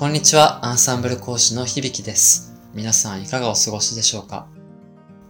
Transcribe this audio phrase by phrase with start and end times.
[0.00, 2.58] こんにちは、アンサンブル講師の響です。
[2.72, 4.46] 皆さんいかがお過ごしでしょうか？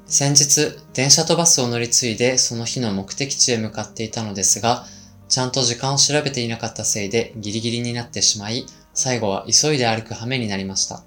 [0.06, 4.84] 先日、電車とバスを乗り継いでその日の目的地へ向かっていたのですが、
[5.28, 8.64] ちゃんと時間を調べていなかったせいでギリギリになってしまい、
[8.94, 11.02] 最後は急いで歩く羽目になりました。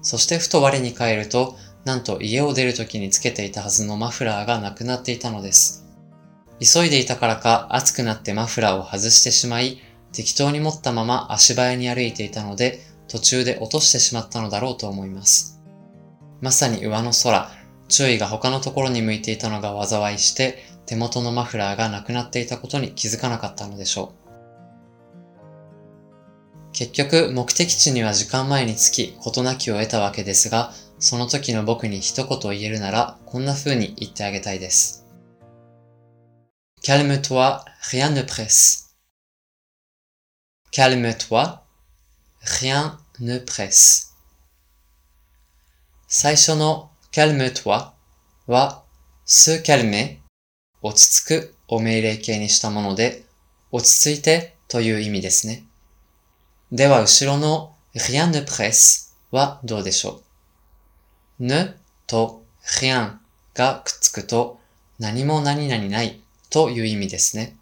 [0.00, 5.84] そしてふと我に返ると、なんと家を出る時につけていたはずのマフラーがなくなっていたのです。
[6.58, 9.78] 急いでいたからか暑くなってマフラーを外してしまい、
[10.14, 15.60] 適当に持ったまま足早に歩いていたので、途中で落としてしまったのだろうと思います。
[16.40, 17.50] まさに上の空、
[17.88, 24.24] 注意が他のところに向いていたのが災いして、手元のマフラーがなくなっていたことに気づかなかったのでしょう。
[26.72, 35.06] 結局、目的地には時間前につき、事なきを得たわけですが、その時の僕に一言言えるなら、こんな風に言ってあげたいです。
[36.82, 37.60] Calme-toi,
[37.92, 38.83] rien ne presse.
[40.74, 41.62] Calme-toi,
[42.60, 44.12] rien ne presse.
[46.08, 47.92] 最初の calme-toi
[48.48, 48.82] は
[49.24, 50.18] se calmer
[50.82, 53.24] 落ち着くを命令形にしたもので
[53.70, 55.62] 落ち着いてという意味ですね。
[56.72, 60.22] では後ろの rien ne presse はどうでしょ
[61.38, 61.76] う ne
[62.08, 62.42] と
[62.82, 63.20] rien
[63.54, 64.58] がくっつくと
[64.98, 66.20] 何も何々ない
[66.50, 67.56] という意味ですね。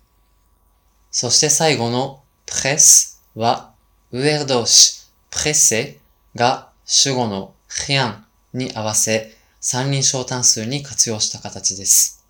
[1.10, 3.72] そして最後のプレスは、
[4.10, 5.98] 上動詞、プレセ
[6.34, 12.24] が主語のヒアンに合わせ、三人称単数に活用した形です。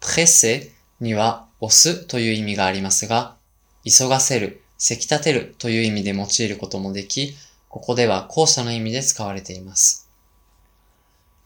[0.00, 3.36] プレセには押すという意味がありますが、
[3.84, 7.36] 急がせる、せき立てるという意味で用いることもでき、
[7.68, 10.08] ここでは後者の意味で使われています。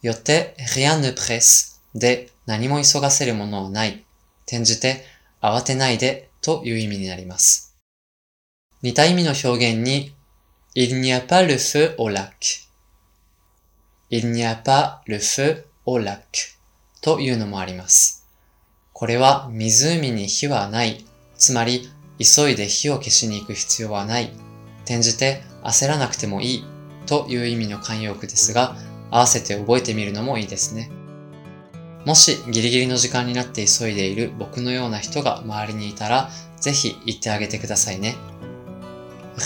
[0.02, 4.04] よって、rien ne presse で何も急がせるものはない。
[4.46, 5.04] 転じて、
[5.40, 7.76] 慌てないでという意味になります。
[8.80, 10.14] 似た意味の表現に、
[10.74, 12.30] il n'y a pas le feu au lac.
[14.08, 16.22] il n'y a pas le feu au lac
[17.02, 18.26] というのもあります。
[18.94, 21.04] これは湖に火はない。
[21.36, 24.32] つまり、急いで火を消しに行く必要はない。
[24.86, 26.64] 転じて焦らなくてもいい
[27.04, 28.74] という意味の慣用句ですが、
[29.10, 30.90] 合わせて覚えてみるのもいいですね。
[32.08, 38.16] もしギリギリの時間になって急いでいる僕のような人が周りにいたら、ぜひ言ってあげてくださいね。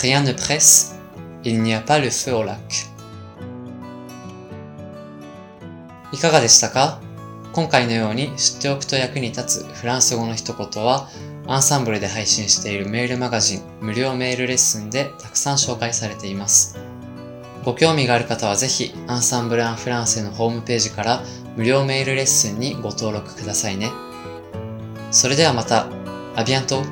[0.01, 0.95] Rien ne presse,
[1.43, 2.55] il n'y a pas le feu au lac.
[6.13, 7.01] いかがでしたか？
[7.51, 11.09] 今回のように知っておくと役に立つフランス語の一言は、
[11.47, 16.77] アンサンブルで配信しているメールマガジン無料メールレッスンでたくさん紹介されています。
[17.65, 21.23] ご興味がある方はぜひ、アンサンブル・アン・フランセのホームページから
[21.55, 23.91] 無料メールレッスンにご登録くださいね。
[25.11, 25.87] それではまた、
[26.35, 26.83] アビアント